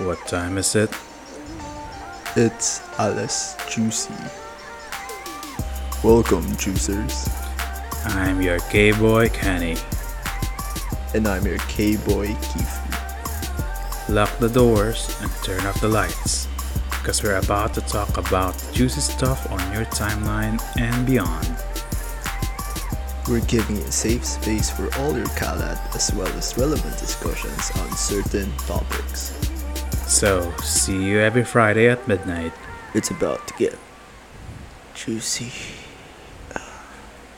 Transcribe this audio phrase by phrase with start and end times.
[0.00, 0.88] What time is it?
[2.34, 4.14] It's Alice Juicy.
[6.02, 7.28] Welcome, juicers.
[8.16, 9.76] I'm your gay boy Kenny.
[11.12, 14.08] And I'm your K boy Keith.
[14.08, 16.48] Lock the doors and turn off the lights.
[16.88, 21.46] Because we're about to talk about juicy stuff on your timeline and beyond.
[23.28, 27.70] We're giving you a safe space for all your kalat as well as relevant discussions
[27.76, 29.39] on certain topics.
[30.10, 32.52] So, see you every Friday at midnight.
[32.94, 33.78] It's about to get
[34.92, 35.79] juicy.